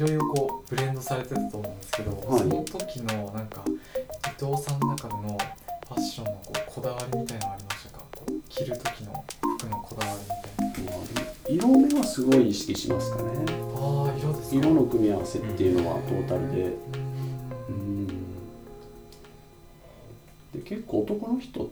[0.00, 2.38] いろいろこうブレンドされてたと思うんですけど、はい。
[2.40, 3.70] その時のなんか伊
[4.42, 5.36] 藤さんの中での
[5.88, 8.04] ファッションのこうこだわりみたいなのありましたか？
[8.16, 9.22] こう着る時の
[9.58, 10.20] 服のこだわり
[10.82, 11.00] みたいな
[11.48, 13.28] 色目はすごい意識しますかね。
[13.76, 14.56] ああ色ですか。
[14.56, 16.62] 色の組み合わせっていうのはトータルで。
[16.62, 16.72] う
[17.68, 18.04] うん。
[18.04, 18.14] んで
[20.64, 21.70] 結構男の人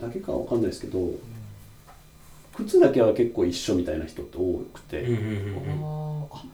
[0.00, 1.12] だけかわかんないですけど
[2.56, 5.97] 靴だけは結構一緒みたいな人って多くて、うんうんうんあーあ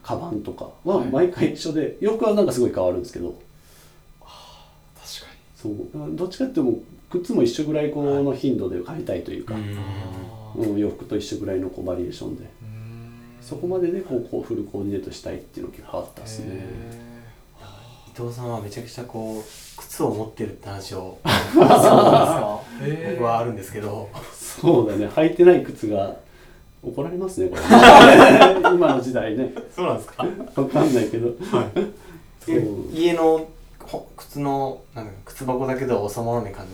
[0.03, 1.07] カバンとかははい。
[1.07, 3.35] 毎回一緒で、洋服はなんかすごい変わるんですけど。
[4.19, 5.75] 確かそう。
[6.15, 6.73] どっちかっていう
[7.11, 9.77] と靴も一緒ぐらいこうの頻度で買いたいというか、にうん。
[9.77, 10.69] あー。
[10.69, 12.45] うん洋服と一緒ぐらいのこうバリエーションで。
[13.41, 16.45] そこまででこうこうフルコーディネートしたいっていうのが結構あったですね。
[16.49, 17.05] へ
[18.17, 21.19] 伊藤さんはめちゃくちゃこう靴を持ってるって話を。
[21.23, 23.11] ー そうなんですか？
[23.11, 24.09] 僕はあるんですけど。
[24.33, 25.07] そうだね。
[25.09, 26.15] 履いてない靴が
[26.89, 27.61] 怒られますねこれ。
[28.73, 29.53] 今の時代ね。
[29.75, 30.25] そうなんですか？
[30.55, 31.29] わかんないけど。
[32.45, 32.59] そう。
[32.93, 33.47] 家の
[33.79, 36.71] ほ靴のなんだか靴箱だけでは収まらない感じ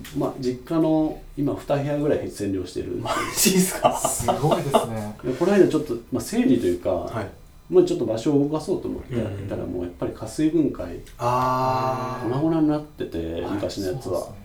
[0.00, 0.18] ですか？
[0.18, 3.96] まあ実家の今2部屋ぐらい占領してるマジですか？
[3.96, 5.16] すごいですね。
[5.24, 7.26] でこの間ちょっと、まあ、整理というか、はい。
[7.70, 14.20] まあ、ちょっと場所を動かそうと思ってやったらもうやっぱり加水分解あ粉々になっててはい昔のやつは。
[14.20, 14.43] そうですね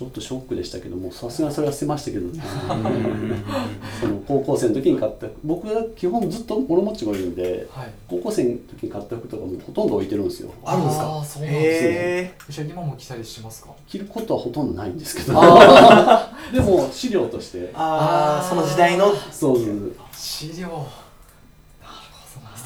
[0.00, 2.42] ちょっとショックでしたけどもさすがにそれは捨てましたけどね。
[4.00, 7.90] その高校生の時に買った僕は基本ずっと物持ちがいいんではい。
[8.08, 10.48] 高校生の時に買った服とかもうほとんど置いてるんですよ。
[10.64, 11.02] あるんですか？
[11.04, 11.46] そうなんですね。
[11.50, 13.68] へじゃあ今も着たりしますか？
[13.86, 15.34] 着ることはほとんどないんですけど。
[15.36, 17.58] あ でも資料として。
[17.58, 19.12] ーあーその時代の。
[19.30, 20.86] そうそうあ資料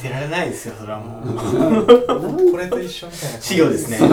[0.04, 1.34] てられないですよそれはもう。
[2.52, 3.98] これと一緒みたいな資料ですね。
[4.00, 4.06] あ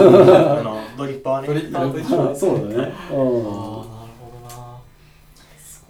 [0.62, 2.30] のドリッパーはねドリッパーと一緒。
[2.30, 2.74] あそうだね。
[2.74, 3.50] ああなるほ
[4.40, 4.78] どな。
[5.58, 5.84] す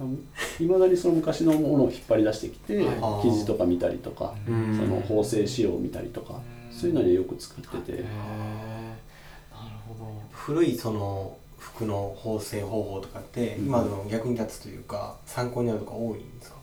[0.00, 0.16] ごいな。
[0.60, 3.28] いまだにその昔のものを引っ張り出してきて、はい。
[3.28, 4.76] 生地とか見たりとか、うん。
[4.76, 6.34] その縫製仕様を見たりとか、
[6.70, 6.76] うん。
[6.76, 8.04] そういうのによく作ってて、なる
[9.88, 10.10] ほど。
[10.32, 13.66] 古いその服の縫製方法とかってうん。
[13.66, 16.56] 今でも役に立つというか参考になるとか多いんですか？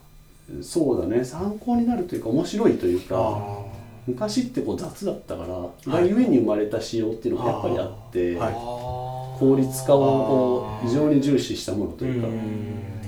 [0.61, 1.23] そうだね。
[1.23, 3.69] 参考になるというか面白いというかあ
[4.07, 5.43] 昔ってこう雑だったか
[5.85, 6.03] ら、い。
[6.03, 8.53] がゆえに生まれた仕様っていうのがやっぱりあって、はい。
[9.39, 12.27] 効率化をこう非常に重視したものというか、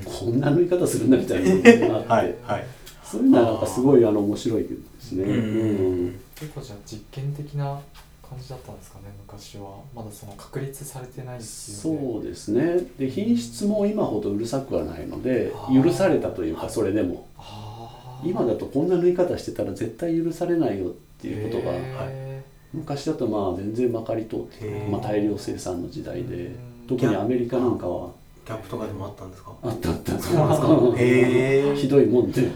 [0.06, 2.68] こんな縫い方するんだみたいなのがあって、はいはい。
[3.04, 4.70] そういうのはなんかすごいあの面白いで
[5.00, 5.26] すね。
[6.36, 7.80] 結構じゃあ実験的な
[8.32, 9.76] 感じだったんですかね昔は。
[9.94, 12.78] まだその確立されてないっていうそうですね。
[12.98, 17.28] で品質も今ほどうるさくはないので許されたというかそれでも。
[18.24, 26.56] 今だとこんな縫い方してたら絶対許されないよっていうことがへ昔だとまあ全然まかり通ってまあ、大量生産の時代でうん。
[26.88, 28.12] 特にアメリカなんかは。
[28.46, 29.52] ギャップとかでもあったんですか？
[29.64, 30.20] あったあった。
[30.20, 30.68] そうなんですか？
[31.04, 32.42] へえひどいもんで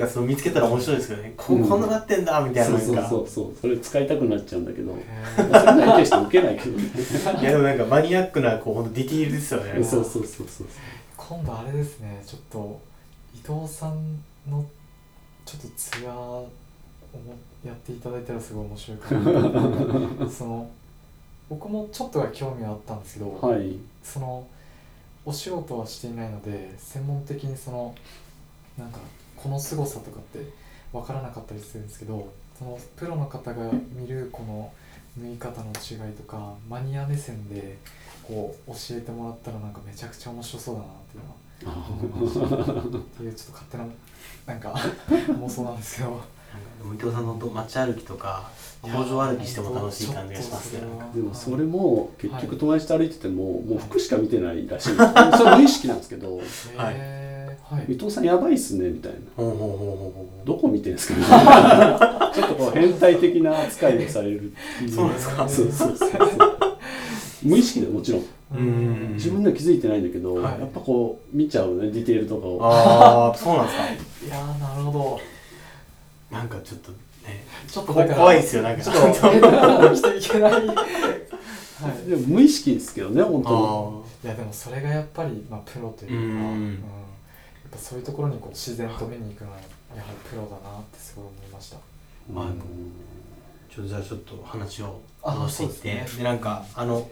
[0.00, 1.34] かその見つけたら面白いですけどね。
[1.36, 1.68] こうん。
[1.68, 2.86] こんななってんだみたいななんか。
[2.86, 3.28] そうそうそう。
[3.28, 4.96] そうそれ使いたくなっちゃうんだけど。
[5.36, 6.84] それなりして受けないけどね。
[7.40, 9.84] いやでもなんかマニアックなこうほんとディティールですよね。
[9.84, 10.66] そうそうそうそう
[11.16, 12.22] 今度あれですね。
[12.26, 12.80] ちょっと
[13.34, 14.14] 伊藤さん
[14.50, 14.64] の
[15.44, 16.50] ちょっとツアーを
[17.64, 20.30] やっていただいたらすごい面白いかな。
[20.30, 20.70] その
[21.48, 23.76] 僕もちょっとは興味はあったんですけど、はい。
[24.02, 24.46] その
[25.24, 27.94] お仕事はしていないので専門的にその
[28.78, 28.98] なんか
[29.42, 30.40] この凄さとかって
[30.92, 34.72] 分からなかったりするんですけどそのプロの方が見るこの
[35.16, 37.78] 縫い方の違いとかマニア目線で
[38.22, 42.98] こう教えてもらったらなんかめちゃくちゃ面白そうだなっていうのは 思いました。
[42.98, 43.84] っていうちょっと勝手な
[44.46, 44.74] なんか
[45.40, 46.10] 妄想なんですけど。
[46.10, 46.26] なんか
[46.78, 48.50] でも伊藤さんの街歩きとか
[48.80, 50.80] 工場歩きしても楽しい感じがしますね。
[50.80, 56.38] なんかでもそれも結局友達と歩いててももう服しか見てないらしいそれ無意識なんですけど。
[56.76, 57.27] はい
[57.70, 59.18] はい伊藤さんやばいっすねみたいな。
[60.44, 62.32] どこ見てんすかみたいな。
[62.34, 64.46] ちょっとこう変態的な扱いをされるっ
[64.78, 64.90] ていう。
[64.90, 65.48] そうなんですか？
[65.48, 66.10] そうそうそう
[67.42, 68.24] 無意識でもちろん。
[68.56, 69.12] うん。
[69.14, 70.60] 自分では気づいてないんだけど、はい。
[70.60, 72.58] やっぱこう見ちゃうねディテールとかを。
[72.62, 73.84] ああそうなんですか？
[73.84, 73.88] い
[74.30, 75.20] やーなるほど。
[76.30, 78.82] なんかちょっとねちょっとだから怖いですよなんか。
[78.82, 80.58] ちょっと生きていけないは
[82.06, 86.78] いでも無意識ですけどね本当あいやでもそれがやっぱり、まあ、プロというか、うん
[87.70, 89.56] ぱそういうところにこう自然と見に行くのは
[89.94, 91.76] やはりプロだなってすごい思いました。
[91.76, 91.82] に
[92.36, 92.54] あの
[93.70, 96.18] ちょっとじゃあちょっと話をあ戻していってですね。
[96.18, 97.08] でなんかあの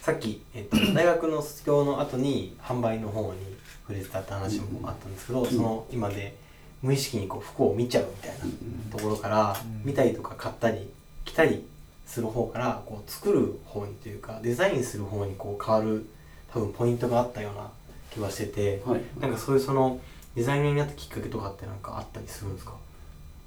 [0.00, 3.38] さっき、えっと、大学の卒業の後に販売の方に
[3.82, 6.36] 触れてたって話もあったんですけど、その今で
[6.82, 9.82] 無意識にこう服を見ちゃうみたいなところから、うん。
[9.84, 10.90] 見たりとか買ったり
[11.24, 11.64] 着たり
[12.04, 16.06] する方からこう作る方にというかデザインする方にこう変わる
[16.52, 17.70] 多分ポイントがあったような
[18.14, 19.00] 気はしてて、はい。
[19.20, 20.00] なんかそういうその
[20.34, 22.74] デザイナーになったきっかけとかってなんかあったりするんですか？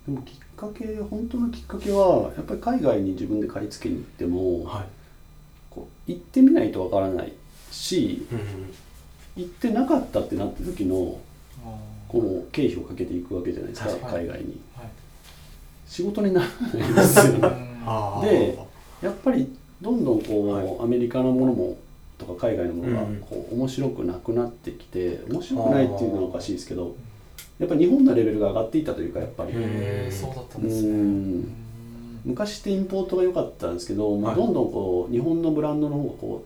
[0.07, 4.85] でもきっかけ本当のきっかけはやっぱり海外に自分で買い付けに行っても、はい。
[5.69, 7.33] こう行ってみないとわからない
[7.71, 8.73] しうんうん
[9.35, 14.61] 行ってなかったってなった時のこの経費をかけていくわけじゃないですか海外に。
[14.75, 14.87] はい。
[15.87, 16.47] 仕事になら
[16.79, 17.33] ないんですよ。
[18.21, 18.59] ねで
[19.01, 20.77] やっぱりどんどんこう、はい。
[20.79, 21.77] アメリカのものも
[22.17, 23.17] とか海外のものがうん。
[23.17, 26.95] こう面白くなくなってきて面白くないっていうのはおかしいですけど
[27.59, 29.53] やっぱり日本のレベルが上がっていったというかやっぱり。
[30.11, 31.45] そうだったんですね。
[32.25, 36.45] 昔ってインポートが良かったんですけど、もうはいどんどんこう日本のブランドの方がこ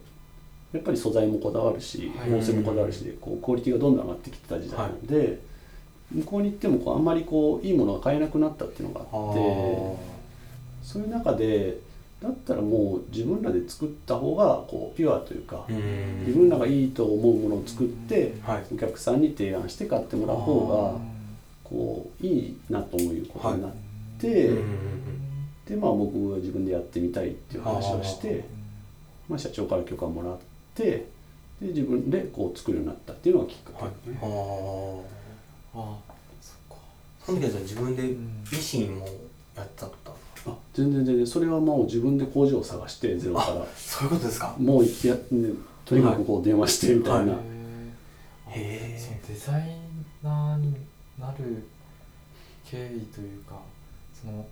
[0.74, 2.30] うやっぱり素材もこだわるしはい。
[2.30, 5.40] 縫製もこだわるしでこうクオリティがどんどん上がってきてた時代なので、
[6.12, 11.78] 向こうに行ってもこうあんまりこういいものが買えなくなったっていうのがあってあそういう中で
[12.22, 16.20] だったらもう自分らで作った方がこうピュアというか、うん。
[16.26, 18.66] 自分らがいいと思うものを作って、はい。
[18.74, 21.00] お客さんに提案して買ってもらう方が
[21.64, 23.72] こういいなということになっ
[24.20, 24.50] て、
[25.66, 28.44] でまあ僕は自分でやってみたいっていう話をして
[29.30, 30.38] まあ、社長から許可をもらっ
[30.74, 30.84] て
[31.62, 35.02] で自分でこう作るようになったっていうのがきっかけはいですね、あー。
[35.76, 36.76] ああそっか。
[37.24, 38.44] その時は自分でうん。
[38.52, 39.06] ミシンも
[39.56, 40.09] やってたと
[40.80, 43.66] 全然全然それはもう自分で工場を探してゼロから。
[43.76, 44.56] そういうことですか？
[44.58, 45.50] もういや、ね、
[45.86, 47.40] とにかくこう電話してみたいな、は
[48.50, 49.00] へえへー。
[49.00, 49.78] そのデザイ
[50.24, 50.76] ナーに
[51.20, 51.64] なる
[52.66, 53.60] 経緯というか
[54.14, 54.46] その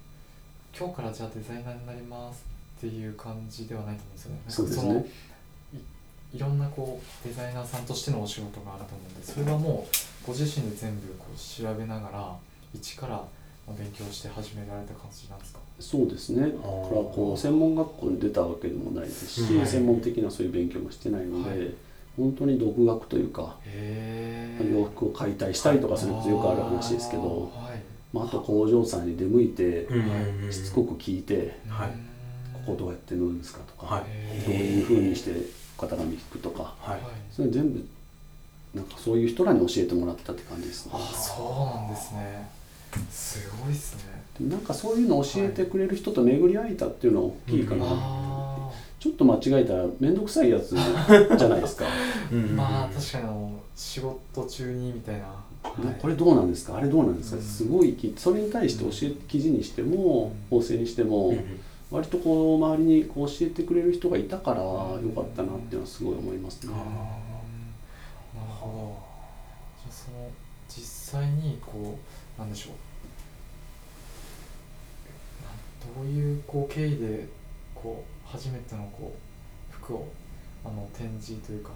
[0.78, 2.44] 今日からじゃあデザイナーになります
[2.78, 4.42] っていう感じではないと思うんですよね。
[4.48, 5.06] そうですのね
[6.34, 12.36] いいろんなこうデザイナーさんとしてのお仕事があると思うんでそれはもうご自身で全部こう調べながら
[12.74, 13.28] 一からまあ
[13.76, 15.60] 勉強して始められた感じなんですか？
[15.80, 16.42] そうですね。
[16.42, 21.74] だからこう専門学校に出たわけでもないですし、うん専門的なそういう勉強もしてないので、はい。
[22.18, 27.82] 本当に独学というか洋服を解体したりとかするとよくある話ですけど、はい。
[28.12, 29.88] まあ、あと工場さんに出向いて
[30.52, 31.90] しつこく聞いて、はい。
[32.66, 34.04] ここどうやって縫うんですかとか、はい。
[34.46, 35.32] どういうふうにして
[35.78, 37.00] 型紙引くとかはい。
[37.32, 37.86] それ全部
[38.74, 40.94] なんかそういう人らに教えてもらったって感じですね。
[40.96, 42.50] あそうなんですね
[43.12, 44.24] すごいですね。
[44.40, 51.86] でもなんかそういうのを教えてくれる人と巡り会えたっていうのは大きいかな、あちょっと間違えたら面倒くさいやつじゃないですか。
[52.32, 52.38] うん。
[52.38, 55.28] うんうんまあ確かにあの仕事中にみたいな、
[55.84, 56.78] なこれどうなんですか？
[56.78, 57.44] あれどうなんですか、うん。
[57.44, 60.60] すごいきそれに対して教え記事にしてもうん。
[60.60, 61.34] 構成にしても、
[61.90, 66.74] 割とこう周りにこう教えてくれる人がいたからよかったなっていうのはすごい思いますね。
[66.74, 66.86] なる
[68.60, 69.08] ほど。
[69.80, 70.30] じゃあその
[70.68, 71.98] 実際にこ
[72.38, 72.74] うなんでしょう
[75.44, 75.54] なん
[75.96, 77.28] どういうこう経緯で
[77.74, 80.08] こう初めてのこう服を
[80.66, 81.72] あの展示というか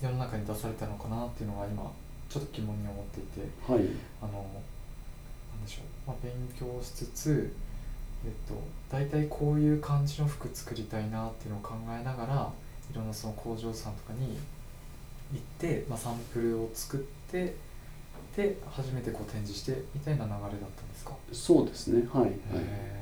[0.00, 1.90] 世の中に出されたのかなっていうのが今
[2.28, 3.84] ちょっと疑問に思っていてはい、
[4.20, 7.52] あのなんでしょう、まあ、勉強しつつ、
[8.24, 12.52] えっと、大体こういう感じの服作りたいなっていうのを考えながら
[12.90, 14.38] いろんなその工場さんとかに
[15.32, 17.00] 行って、まあ、サンプルを作っ
[17.30, 17.56] て
[18.36, 22.06] で初めてこう展示してみたいな流れだったんですか、そうですね。
[22.12, 22.30] はい、はい。
[22.30, 22.95] へえ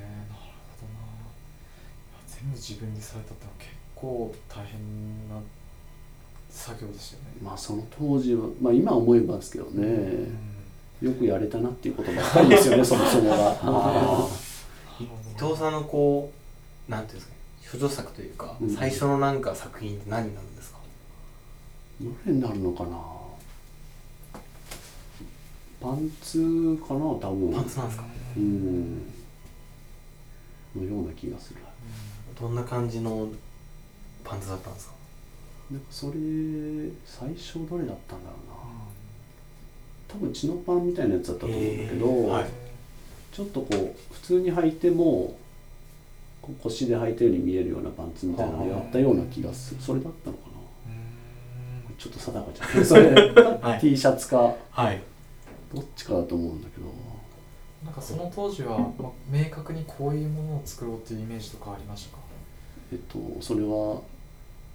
[2.45, 5.37] 全部自分でされたってのは結構大変な
[6.51, 7.29] 作業でしたよね。
[7.43, 9.91] まあその当時は、まあ今思えばですけどね、う
[10.31, 10.39] ん
[11.03, 14.29] よくやれたなっていうことばっかりですよね、 そもそもが。
[15.01, 15.05] 伊
[15.37, 16.31] 藤さんのこ
[16.89, 17.41] うなんていうんですかね
[17.73, 20.79] 処女作というか、うん最初のなんか作品って何になるんですか？
[22.01, 22.99] どれになるのかな
[25.81, 27.53] パンツかな多分。
[27.53, 28.05] パンツなんですか？
[28.37, 29.13] うん。
[30.77, 31.61] のような気がする。
[32.41, 33.29] どんな感じの
[34.25, 34.95] パンツだったんですか？
[35.71, 36.13] なんかそれ、
[37.05, 38.55] 最初どれだったんだろうな。
[40.09, 42.47] 多分チノパンみたいなやつだったと思うんだけど、へーはい。
[43.33, 45.37] ちょっとこう普通に履いても
[46.63, 49.81] 腰で履いたように見えるようなパンツみたいなのをやったような気がする。
[49.81, 50.43] それだったのか
[50.87, 50.93] な？
[50.93, 51.97] うん。
[51.97, 52.85] ちょっと定かじゃない。
[52.85, 53.81] それ、はい。
[53.81, 54.55] T シャツか。
[54.71, 55.03] はい。
[55.75, 56.87] どっちかだと思うんだけど。
[57.85, 62.24] なんかその当時は、まあ、明確にこういうものを作ろうっていうイメージとかありましたか？
[62.95, 64.01] えっとそれは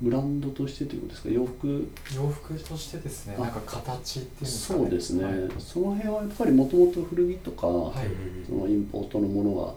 [0.02, 1.30] ブランドとしてということですか？
[1.30, 1.90] 洋服？
[2.16, 3.36] 洋服としてですね。
[3.38, 4.80] あなんか形っていうんですかね。
[4.82, 5.34] そうですね、はい。
[5.60, 8.08] その辺はやっぱりもともと古着とか、はい。
[8.48, 9.74] そのインポートのものが、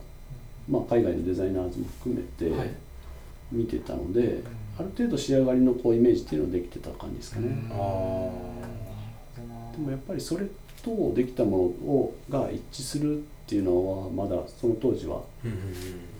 [0.68, 2.70] まあ、海外のデザイナーズも含めてはい。
[3.50, 4.40] 見てたので、
[4.78, 7.54] ある程度仕上がりのこうイメージっていうのはできてた感じですかね、で
[9.78, 10.46] もやっぱりそれ
[10.82, 15.20] とできたものをが一致するっていうのはまだその当時は。
[15.44, 15.58] うんうん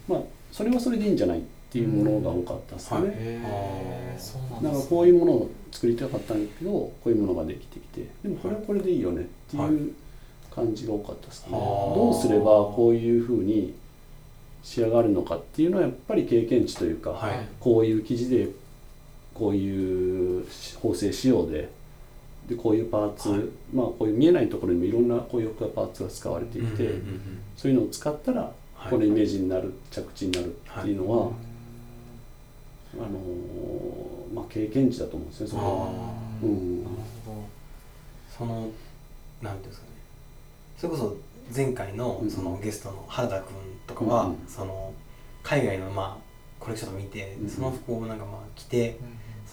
[0.08, 0.20] まあ
[0.52, 4.62] それはそれでいいんじゃないっっていうものが多かったですね、はい。
[4.62, 8.06] だからこういうものを作りたかったんだけどこういうものができてきて。
[8.22, 9.94] でもこれはこれでいいよねっていう
[10.54, 13.72] 感じが多かったですね、はいどうすればこういうふうに
[14.62, 17.48] 仕上がるのかっていうのはやっぱり経験値というか、はい。
[17.58, 18.48] こういう生地で
[19.32, 20.46] こういう
[20.82, 21.70] 縫製仕様で
[22.50, 23.40] でこういうパーツ、はい。
[23.72, 26.90] まあこういう見えないところにもいろんなこういうパーツが使われていて、
[27.56, 28.90] そういうのを使ったらはい。
[28.90, 31.30] このイメージになる着地になるっていうのは、
[32.94, 35.68] あのーまあ、経験値だと思うんですねそれは。
[35.68, 35.72] あ
[36.42, 36.84] うん。
[36.84, 36.96] なる
[37.26, 37.44] ほ
[38.36, 38.68] その
[39.40, 39.92] なんていうんですかね。
[40.78, 41.16] それこそ
[41.54, 42.30] 前回のうん。
[42.30, 43.54] そのゲストの原田君
[43.86, 44.92] とかは、うんその
[45.42, 46.22] 海外のまあ
[46.60, 47.48] コレクションを見て、うん。
[47.48, 48.96] その服をなんかまあ着てど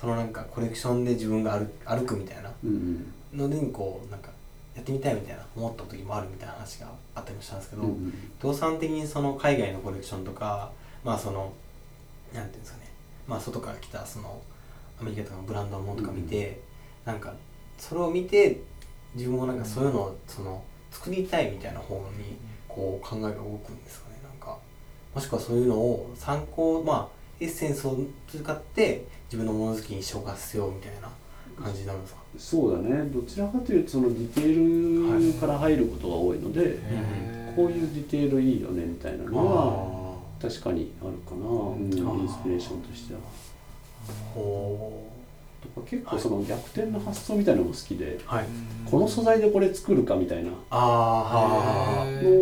[0.01, 2.51] そのなんかコレクションで自分が歩歩くみたいな。
[2.63, 4.31] うんのでこうなんか
[4.75, 8.13] やってみたいみたいな思った時もあるみたいな話があったりもしたんですけど、うんうん。
[8.41, 10.71] 動産的にその海外のコレクションとか
[11.03, 11.53] まあその
[12.33, 12.88] なんていうんですかね
[13.29, 14.41] まあ外から来たその
[14.99, 16.59] アメリカとかのブランドのものとか見て、
[17.05, 17.33] なんか
[17.77, 18.59] それを見て
[19.15, 24.15] 自分もなんかそういうのをその作りたいみたいな方にこう考えが動くんですかね。
[24.23, 24.57] なんか
[25.13, 27.07] もしくはそういうのを参考まあ
[27.39, 31.09] エッセンスを使って自分のものづくりに消化させようみたいな
[31.63, 33.09] 感じになるんですか、そうだね。
[33.11, 37.55] どちらかというとそのディテールから入ることが多いので、へー。
[37.55, 39.63] こういうディテールいいよねみたいなのは
[39.95, 39.98] あ
[40.41, 41.87] 確かにあるかな、うん、イ
[42.23, 43.19] ンスピレーションとしては。
[43.19, 43.23] ー
[44.33, 45.07] ほ
[45.61, 48.45] とか結構その逆転の発想みたいなのも好きで、うはい。
[48.89, 50.57] この素材でこれ作るかみたいなの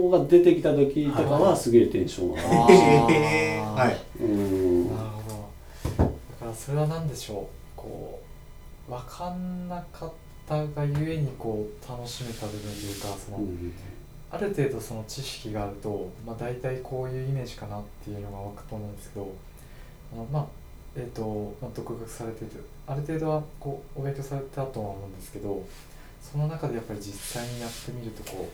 [0.10, 2.76] が出てきた時とかはすげえテンションが上がある
[3.78, 3.98] はい。
[4.22, 4.96] うん。
[4.96, 5.24] なるほ
[5.98, 5.98] ど。
[5.98, 6.06] だ
[6.40, 7.46] からそれは何でしょう。
[7.76, 8.22] こ
[8.88, 10.14] う分かんなかっ
[10.48, 13.74] たがゆえにこう楽しめた部分というかその、うん
[14.30, 19.32] ある程度その知識があると、まあ、大体こういうイメージかなっていうのが湧くと思うんですけど
[20.14, 20.46] あのまあ
[20.96, 22.58] えっ、と、まあ、独学されてて
[22.88, 25.64] ある程度はこうお勉強されたとは思うんですけど
[26.22, 28.50] その中でやっぱり実際にやってみるとこ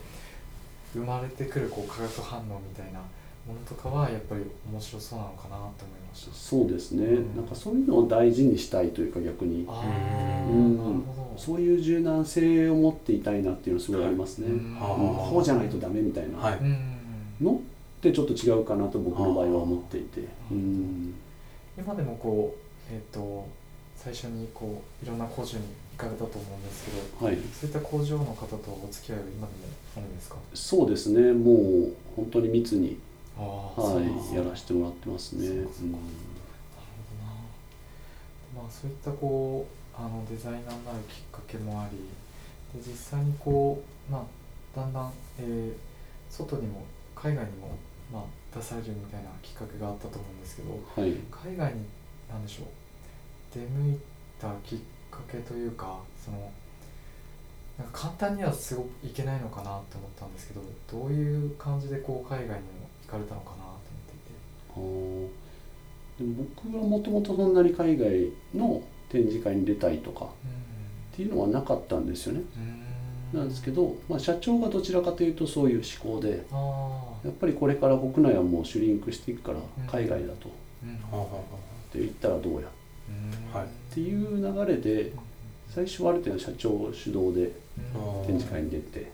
[0.96, 3.00] う生まれてくるこう化学反応みたいな
[3.48, 6.34] ものとかはやっぱり面白そうなのかなと思いました。
[6.34, 7.36] そうですね、うん。
[7.36, 9.66] なんかそういうのを大事にしたいというか逆に。
[9.68, 9.84] あ
[10.48, 10.78] うーん。
[10.78, 11.38] なるほど。
[11.38, 14.76] そういう柔軟性を持っていたいなっていうのすごいありますね、うん。
[14.80, 16.38] はあうんこうじゃないとダメみたいな。
[17.42, 17.60] のっ
[18.02, 21.14] てちょっと違うかなと僕の場合は思っていて、うん。
[21.78, 22.56] 今でもこ
[22.90, 23.48] うえっ、と
[23.96, 25.64] 最初にこういろんな工場に
[25.98, 27.38] 行かれたと思うんですけどはい。
[27.54, 29.50] そういった工場の方とお付き合いは今でも
[29.98, 30.36] あるんですか？
[30.54, 31.34] そうですね。
[31.34, 33.00] もう本当に密に、
[33.42, 35.88] はい、やらせてもらってますね、なるほど
[38.60, 38.64] な。
[38.64, 41.98] まあそういったこうあのデザイナーになるきっかけもあり
[42.80, 45.94] で実際にこうまあだんだん、えー
[46.34, 47.78] 外にも海外にも、
[48.12, 48.24] まあ、
[48.58, 51.14] 出されるみたいなきっかけがあったと思うんですけどうんはい。
[51.30, 51.86] 海外に
[52.28, 52.66] 何でしょう
[53.54, 54.00] 出向い
[54.42, 54.80] たきっ
[55.12, 56.52] かけというかその
[57.78, 60.62] なんか簡単にはすごくいけないのかなって思ったんですけど
[60.92, 65.44] どういう感じでこう海外にも行かれたのかなと思っていて。
[66.20, 72.42] でも僕はもともとそんなに海外の展示会に出たいとかっていうのはなかったんですよね。
[73.34, 76.46] なんですけど、まあ、社長がどちらかというとそういう思考で
[77.24, 80.52] やっぱりこれから国内はもうシュリンクしていくから海外だと、っ
[80.84, 80.98] うん。
[81.10, 81.58] ほうほうほ
[81.92, 82.68] て言ったらどうや。
[82.68, 82.72] っ
[83.10, 83.60] うん。
[83.60, 83.94] はい。
[83.94, 85.12] ていう流れで
[85.70, 87.52] 最初はある程度社長主導で
[87.96, 88.28] うん。
[88.28, 89.00] 展示会に出て。
[89.00, 89.10] うん。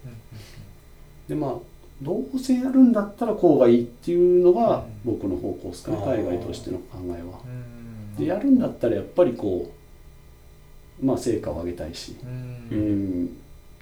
[1.29, 1.53] でまあ
[2.01, 5.13] どうせやるんだったらこうがいいっていうのがうん。
[5.13, 7.39] 僕の方向ですかね海外としての考えは。
[7.45, 8.15] うん。
[8.15, 9.71] でやるんだったらやっぱりこ
[11.01, 12.67] うまあ成果を上げたいし、うん。
[12.71, 13.37] うん、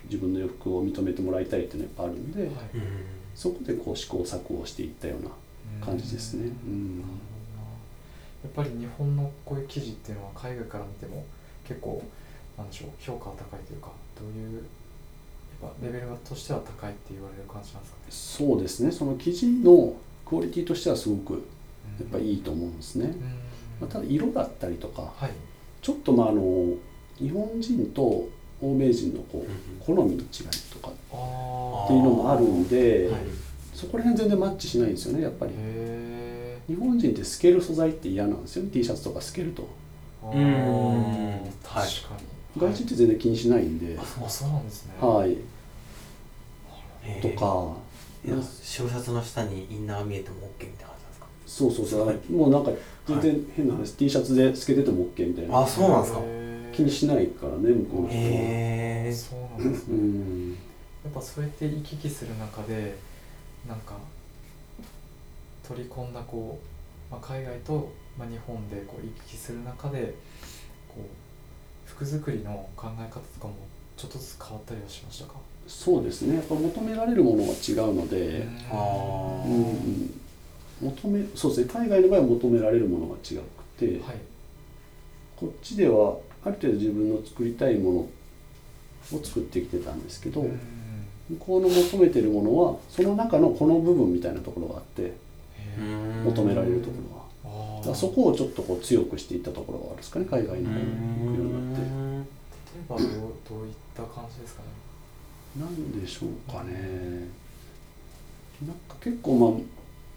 [0.06, 2.50] 自分の洋服を認めてもらいたいっていうのはやっぱあるんで、はい。
[2.50, 5.30] うんそこでこう試行錯誤していったような
[5.86, 6.48] 感じですね。
[6.48, 6.52] や
[8.50, 11.24] っぱり日本のこういう記事っていうのは海外から見ても
[11.68, 12.02] 結構
[12.58, 14.64] なんでしょう評価は高いというかどういう
[15.82, 18.52] レベルとしては高いって言われる感じなんですかね？
[18.52, 18.92] そうですね。
[18.92, 19.96] その生地の
[20.26, 21.34] クオリティとしてはすごく
[22.00, 23.06] やっぱいいと思うんですね。
[23.06, 23.12] うん。
[23.12, 23.22] ま
[23.84, 25.32] あ、ただ色だったりとかはい。
[25.82, 26.74] ちょっとまああの
[27.18, 28.28] 日本人と
[28.62, 30.28] 欧米人のこう好みの違い
[30.74, 33.22] とかあっていうのもあるんで、はい
[33.74, 35.52] そこら辺全然マッチしないんですよねやっぱり。
[35.56, 38.72] へ日本人って透ける素材って嫌なんですよね。
[38.72, 39.68] T シャツとか透けると。
[40.24, 40.32] ー。
[40.34, 41.54] うん。
[41.64, 42.26] 確かに
[42.58, 44.94] 外人って全然気にしないんで、あ そうなんですね。
[45.00, 45.38] はい、
[47.22, 47.74] とか。
[48.26, 51.28] いや白シャツの下にインナー見えても OK みたいな感じなんですか？
[51.46, 52.32] そうそうそう。
[52.36, 52.72] もうなんか
[53.08, 55.62] 全然変な話、T シャツで透けてても OK みたいな。
[55.62, 56.20] あそうなんですか？
[56.24, 56.76] へー。
[56.76, 58.24] 気にしないからね向こうの人は。
[58.24, 60.50] へえそうなんですうねん。
[60.52, 60.56] や
[61.10, 62.96] っぱそうやって行き来する中で
[63.68, 63.96] なんか
[65.68, 66.60] 取り込んだこ
[67.10, 70.16] う、まあ、海外とまあ、日本でこう行き来する中で
[70.90, 71.02] こう
[71.98, 73.56] 服作りの考え方とかも
[73.98, 75.34] ちょっとずつ変わったりはしましたか？
[75.68, 76.36] そうですね。
[76.36, 79.52] やっぱ求められるものが違うので、うん。
[79.52, 80.22] うん
[80.80, 81.74] 求めそうですね。
[81.74, 83.42] 海外の場合は求められるものが違く
[83.80, 84.18] て、はい。
[85.36, 88.10] こっちではある程度自分の作りたいものを
[89.24, 90.60] 作ってきてたんですけど、うん。
[91.30, 95.14] 向こうの求めてるものはその中のこの部分みたいなところがあって
[96.24, 97.17] 求められるところは。
[97.86, 100.86] だそこをちょっとこう強くしていったところがあるんですかね海外の方に
[101.26, 102.28] 行くようになって。
[102.78, 103.08] 例えばどう
[103.50, 104.68] どういった感じですかね。
[105.60, 107.28] なんでしょうかね。
[108.66, 109.60] なんか結構まあ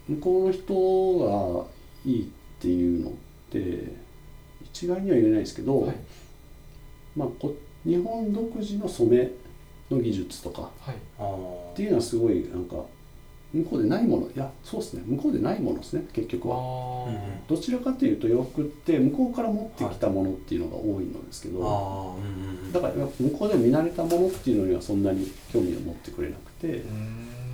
[0.08, 1.66] 向こうの人が
[2.04, 2.26] いいっ
[2.60, 3.12] ていうのっ
[3.50, 3.92] て
[4.62, 5.96] 一概には言えないですけど、はい。
[7.16, 9.30] まあこ日本独自の染め
[9.90, 10.94] の技術とかはい。
[11.18, 11.72] あー。
[11.72, 12.76] っていうのはすごいなんか
[13.52, 17.08] 向こうでないものいやそうですね向こうでないものですね結局は。
[17.48, 26.84] どちらかというと洋服って向こうから持ってきたものっていうのが多いのですけど、あーうんうんだから向こうで見慣れたものっていうのにはそんなに興味を持ってくれなくて。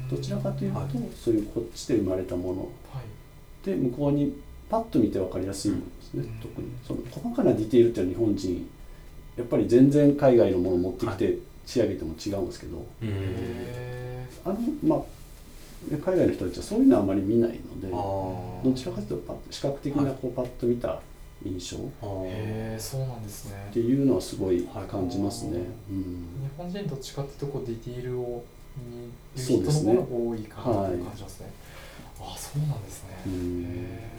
[0.09, 0.89] どちらかというと、はい
[1.21, 2.61] そういうこっちで生まれたもの
[2.93, 3.67] はい。
[3.67, 4.33] で向こうに
[4.71, 6.29] パッと見て分かりやすいものですね、うん。
[6.41, 6.69] 特に。
[6.87, 8.69] その細かなディテールっていうのは日本人
[9.37, 12.87] やっぱり全然海外のものを持ってきて仕上げても違うんですけど、
[14.45, 15.07] あのまあね
[15.91, 21.01] 海外の人たちはそういうのはあまり見ないのでどちらかというとパッと視覚的なこうパッと見た
[21.45, 21.77] 印象。
[22.25, 23.71] へーそうなんですね。
[23.73, 25.59] ていうのはすごい感じますね。
[25.59, 26.03] はいうん。
[26.43, 28.45] 日本人どっちかっていうとこうディティールを
[28.77, 31.53] 見る人そうですねの方が多いかなっていう感じますね。
[32.19, 33.11] ああそうなんですね。
[33.27, 33.65] へうん。
[33.69, 34.11] え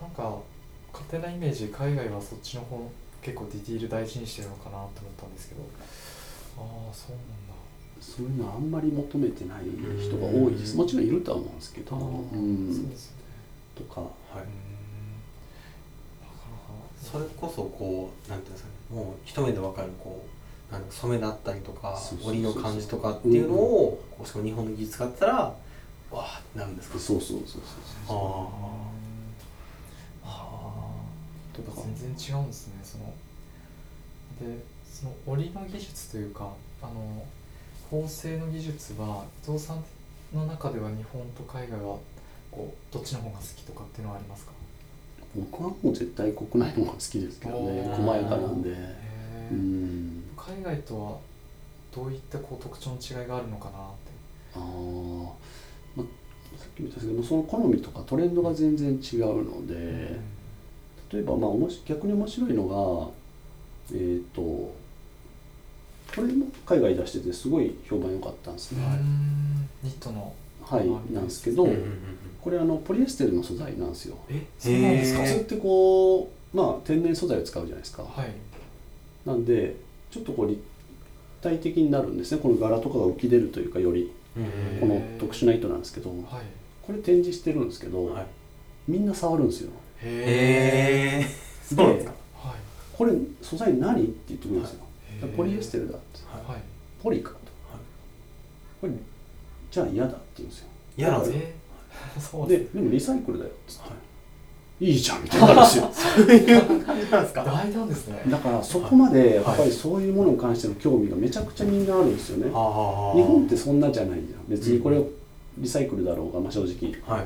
[0.00, 0.38] なんか
[0.92, 5.62] 勝手なイメージ海外はそっちの方結構ディティール大事にしてるのかなと思ったんですけど。
[6.56, 7.43] ああそうなんだ
[8.04, 9.64] そういうのはあんまり求めてない
[10.00, 10.72] 人が多いです。
[10.72, 10.78] うん。
[10.80, 12.72] もちろんいるとは思うんですけど、ああうん。
[12.72, 13.24] そうですよね。
[13.24, 14.10] はいとかうーん
[16.22, 16.70] なかなか
[17.02, 20.24] それこそこうなんていうんですかねもう一目でわかるこ
[20.70, 22.30] うなんか染めだったりとかそうそうそうそう。
[22.30, 26.98] 織りの感じとかっていうのを、こうしかも日本の技術使ったらわーってなるんですか？
[27.00, 27.60] そうそうそうそう
[28.16, 28.48] あ
[30.24, 30.90] あ
[31.52, 33.12] とか全然違うんですねその。
[34.40, 37.24] でその織りの技術というかあの
[38.02, 39.84] 縫製の技術は伊藤さん
[40.34, 41.96] の中では日本と海外は
[42.50, 44.52] こうどっちの方が好きとかっていうのはありますか？
[45.36, 47.88] 僕はもう絶対国内の方が好きですけどね。
[47.94, 48.70] 細やかなんで。
[49.50, 50.24] うん。
[50.36, 51.18] 海外とは
[51.94, 54.10] どういったこう特徴の違いがあるのかなって。
[54.56, 55.24] あー、
[55.96, 56.06] まあ、
[56.58, 60.18] さっきも言ったんですけどその好みとかトレンドが全然違うので。
[61.12, 62.66] 例えばまあおもし逆に面白いの
[63.92, 64.74] がえっ、と
[66.14, 68.82] これも海外出しててすごい評判良かったんですね。
[69.82, 70.32] ニットの。
[70.62, 71.68] はいなんですけど
[72.40, 74.16] これあのポリエステルの素材なんですよ。
[74.30, 75.22] えそうなんですか？
[75.24, 78.02] 普通ってこうまあ天然素材を使うじゃないですか。
[78.02, 78.30] はい。
[79.26, 79.76] なんで
[80.10, 80.62] ちょっとこう立
[81.42, 82.40] 体的になるんですね。
[82.40, 84.10] この柄とかが浮き出るというかより
[84.80, 86.20] この特殊な糸なんですけどはい。
[86.80, 88.26] これ展示してるんですけど、はい。
[88.88, 89.70] みんな触るんですよ。
[90.02, 91.26] へへえ
[91.74, 92.12] そうなんですか？
[92.12, 92.14] い。
[92.96, 94.02] これ素材何？
[94.02, 94.83] って言ってくるんですよ、
[95.36, 96.20] ポリエステルだって。
[96.50, 96.60] はい。
[97.02, 97.36] ポリかと、
[98.80, 98.92] これ
[99.70, 100.66] じゃあ嫌だって言うんですよ。
[100.96, 101.38] 嫌なんですか？
[101.38, 101.64] えー
[102.20, 103.82] そうででもリサイクルだよっつっ
[104.78, 105.90] て、い、いじゃんみたいになるんですよ。
[105.92, 107.44] そういう感じなんですか？
[107.46, 108.22] 大胆ですね。
[108.28, 109.66] だからそこまでやっぱはい。
[109.66, 114.40] りそういうものに関しての興味がめちゃくちゃみんなあるんですよね、あ日本ってそんなじゃないじゃん。
[114.48, 115.06] 別にこれを
[115.58, 117.22] リサイクルだろうが、まあ、正直は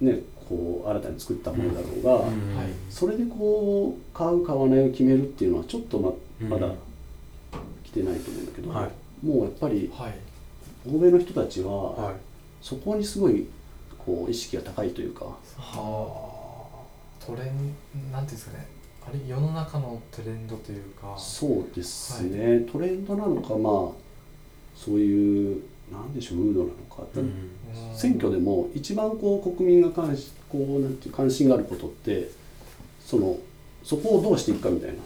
[0.00, 0.04] い。
[0.04, 2.30] ねこう新たに作ったものだろうが、はい。
[2.90, 6.48] それでこう買う買わないを決めるっていうのはちょっとまうん
[8.02, 9.26] まだ来てないと思うんだけど、はい。
[9.26, 10.14] もうやっぱりはい。
[10.88, 12.14] 欧米の人たちははい。
[12.62, 13.46] そこにすごい
[13.98, 15.26] こう意識が高いというか。
[15.56, 16.68] は
[17.20, 18.66] トレンなんていうんですかね。
[19.06, 21.14] あれ世の中のトレンドというか。
[21.18, 24.08] そうですね、トレンドなのかまあ
[24.76, 27.24] そういうなんでしょうムードなのか、あうん。
[27.24, 27.96] うん。
[27.96, 32.30] 選挙でも一番こう国民が関しこうなんていう関心があることって
[33.04, 33.36] その
[33.82, 34.96] そこをどうしていくかみたいな。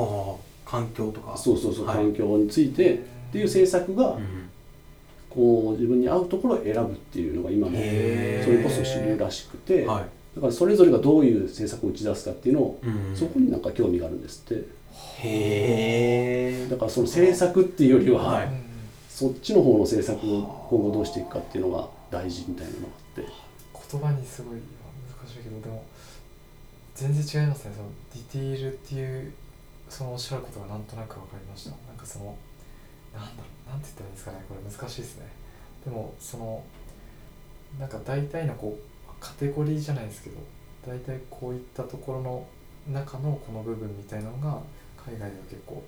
[0.00, 1.36] はあ環境とか。
[1.36, 1.96] そうそうそう、はい。
[1.96, 2.98] 環境についてっ
[3.32, 4.50] ていう政策がうん。
[5.28, 10.04] こう自分に合うところを選ぶっていうのが今のそれこそ主流らしくて、はい。
[10.34, 13.16] だからそれぞれがどういう政策を打ち出すかっていうのを、うん。
[13.16, 14.64] そこになんか興味があるんですって。
[15.22, 18.46] へえだからその政策っていうよりは、はい。
[18.46, 18.70] うん
[19.20, 23.30] そっちの方の政策を今後どうしていくかっていうのが大事みたいなのがあって。
[23.92, 25.84] 言葉にすごい難しいけどでも
[26.94, 27.72] 全然違いますね。
[27.76, 29.32] そのディティールっていう
[29.90, 31.70] そのおっしゃることがなんとなく分かりました。
[31.70, 32.36] なんかその
[33.12, 34.44] なんだろうなんて言ったらいいんですかね。
[34.48, 35.26] これ難しいですね。
[35.84, 36.62] でもその
[37.78, 40.36] なんか大体のこうカテゴリーじゃないですけど
[40.86, 42.46] 大体こういったところの
[42.90, 44.60] 中のこの部分みたいなのが
[44.96, 45.82] 海外では結構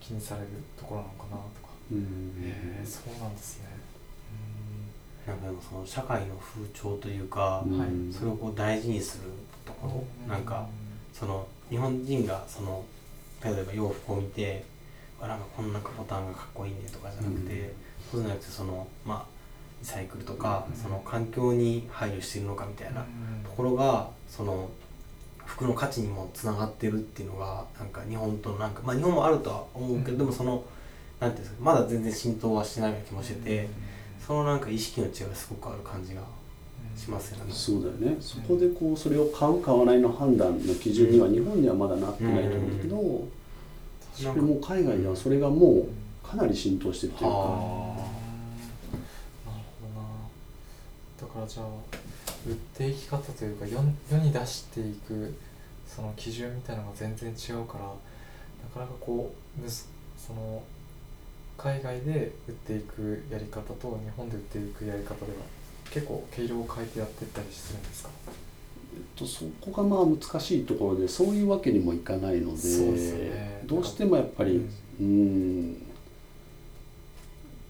[0.00, 1.68] 気にされるところなのかなとか。
[1.92, 1.98] うん。
[2.42, 3.68] へえそうなんですね。
[5.26, 7.62] なんかでもその社会の風潮というか、
[8.10, 9.24] それをこう大事にする
[9.66, 10.66] ところ、なんか
[11.12, 12.82] その日本人がその
[13.44, 14.64] 例えば洋服を見て
[15.20, 17.72] あなんかこんなボタンがかっこいいねとかじゃなくて、うん。
[18.10, 19.24] そうじゃなくてそのまあ
[19.80, 20.76] リサイクルとか、うん。
[20.76, 23.44] その環境に配慮しているのかみたいなうん。
[23.44, 24.70] ところがその
[25.44, 30.18] 服の価値にもつながってるっていうのがなんか日本となんかまあ日本もあるとは思うけど、うん。
[30.18, 30.64] でもその
[31.18, 33.68] なんていうんですかまだ全然浸透はしてないような気もしてて、
[34.26, 36.22] そのなんか意識の違いがすごくある感じが
[37.00, 37.52] しますよね。
[37.52, 38.16] そうだよね。
[38.20, 43.28] そこでこうそれを買う買わないの判断の基準には日本にはまだなってないと思うけど、
[44.14, 50.06] それもう海外ではそれがもうかなり浸透してるというか、はなるほどな。
[51.20, 51.66] だからじゃあ
[52.46, 53.78] 売っていき方というか世
[54.10, 55.34] 世に出していく
[55.86, 57.90] その基準みたいなのが全然違うからな
[58.74, 59.86] かなかこうむず
[60.18, 60.62] その
[61.56, 65.38] 海外で売っていくやり方と日本で売っていくやり方では
[65.92, 68.10] 結構毛色を変えてやっていったりするんですか？
[68.92, 73.62] えっと、そこがまあ難しいところでそういうわけにもいかないのでね。
[73.66, 74.66] どうしてもやっぱり
[75.00, 75.10] うんう
[75.72, 75.82] ん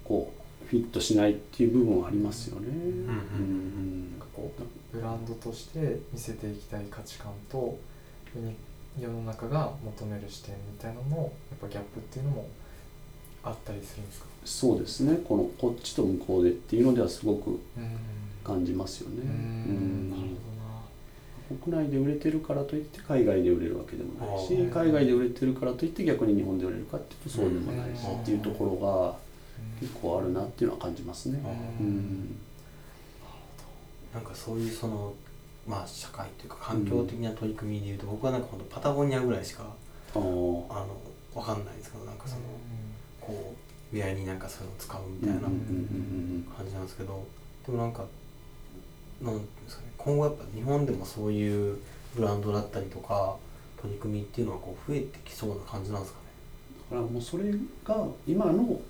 [0.04, 0.32] こ
[0.64, 2.68] うフィットしないっていう部分はありますよね。
[2.68, 7.78] うんうんなんかこうブランドとして見せていきたい価値観と
[8.98, 11.30] 世の中が求める視点みたいなののやっ
[11.60, 12.48] ぱギャップっていうのも
[13.42, 14.26] あったりするんですか？
[14.44, 15.18] そうですね。
[15.24, 17.58] このこっちと向こうでっていうのではすごくうん。
[18.42, 19.16] 感じますよね。
[19.18, 20.08] ううん。
[20.08, 20.22] んなる
[21.62, 29.16] 国内で売れてるからといって海外で売れるわけでもないし海外で売れてるからといって逆に日本で売れるかっていうとそうでもないしうんっていうところがほどな
[29.80, 31.38] 結構あるなっていうのは感じますね。
[31.80, 31.88] ううん。
[31.90, 32.36] ん
[34.14, 35.12] なんかそういうその
[35.66, 39.64] まあ社会というか環境的な取り組みでいうと、僕はなんか本当パタゴニアぐらいしか
[40.14, 40.66] あの
[41.34, 42.40] わかんないんですけどなんかその、
[43.30, 43.54] こ
[43.92, 47.26] うウェアになんかそういうのを使うみたいな感じなんですけど
[47.66, 48.04] でもなんか
[49.22, 51.78] なんですかね今後やっぱ日本でもそういう
[52.14, 53.36] ブランドだったりとか
[53.80, 56.26] 取り組みっていうのはこう増えてきそうな感じなんですかね？
[56.90, 57.44] だからもうそれ
[57.84, 58.80] が今の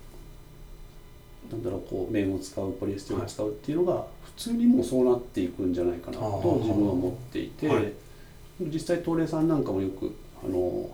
[1.51, 7.91] なんだろうこう綿を使うポリエステルを使うっていうのが普通にもうそうなっていくんじゃないかなと自分は思っていて、はい。
[8.61, 10.89] 実際東レさんなんかもよくあの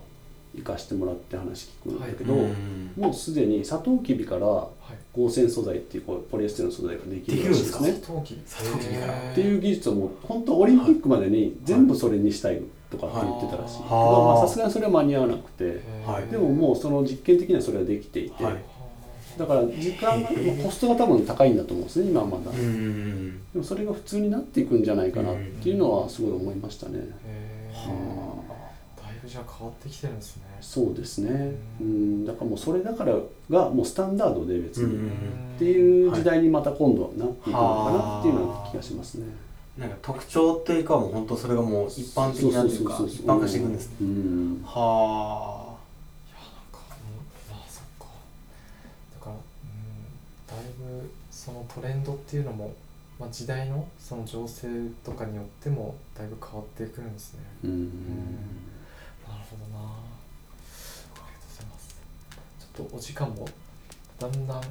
[0.58, 2.91] 行かしてもらって話聞くんだけど、うん。
[2.98, 4.98] もうすでにサトウキビからはい。
[5.13, 7.80] 合成素材っていうこうポリエステルの素材ができるできるんですか？
[7.80, 7.93] ね。
[7.93, 9.13] サトウキビサトウキビから。
[9.13, 14.48] へーっていう技術をもう本当オリンピックまでに全部それにしたいとかって言ってたらしい、はい。
[14.48, 15.82] さすがにそれは間に合わなくて。
[16.32, 18.56] でももうその実験的にはそれはできていて、はい。
[19.38, 22.58] だから時間がまあコストが多分高いんだと思うんですね今はまだ、で
[23.54, 27.02] もそれが普通になっていくんじゃないかなっていうのはすごい思いましたね、
[27.72, 28.27] はだ
[29.28, 30.44] じゃあ変わってきてるんですね。
[30.62, 31.56] そうですね。
[31.82, 32.26] ううん。
[32.26, 33.13] だからもうそれだから
[33.50, 35.10] がもうスタンダードで別に、うん。
[35.56, 39.26] っていう時代にまた今度はなっていくのかなっていうような気がしますね、
[39.78, 43.96] なんか特徴というかもう本当それがもう一般的なというか一般化していくんですね。
[44.02, 44.62] うん。
[44.63, 46.80] はいやなんか
[47.50, 47.54] うん。
[47.54, 48.06] まあそっか。
[49.20, 50.63] だからうん。
[50.63, 52.74] だいぶそのトレンドっていうのも、
[53.20, 54.68] まあ、時代のその情勢
[55.04, 57.40] とかによってもだいぶ変わってくるんですね。
[57.66, 57.92] うん
[59.50, 59.94] ほどなあ
[61.16, 61.96] りがとうございます
[62.60, 63.48] ちょっとお時間も
[64.20, 64.62] だんだん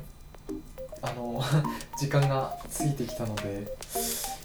[1.03, 1.43] あの
[1.99, 3.77] 時間が過ぎてきたので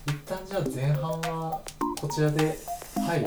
[0.08, 1.62] 一旦じゃあ前半は
[2.00, 2.58] こちらで
[2.96, 3.24] はいい。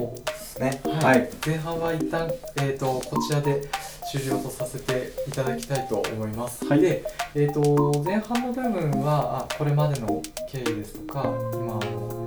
[0.61, 0.81] ね。
[1.03, 3.63] はい、前半は一旦、えー、とこちらで
[4.11, 6.65] 終了とさせていただきたいと思います。
[6.67, 11.23] はいで、えー、と前半の部分はあこれまでの経緯ですとか
[11.55, 12.24] 今あの、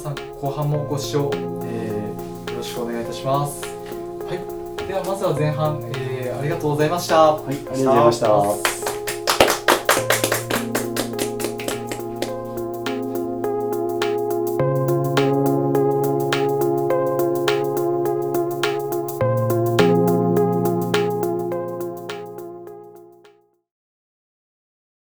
[0.00, 1.30] さん後半もご視聴、
[1.64, 3.62] えーよろしくお願いいたします。
[3.62, 7.32] はい、ではまずは前半、えーありがとうございました。
[7.34, 8.20] はいありがとうございまし
[8.74, 8.79] た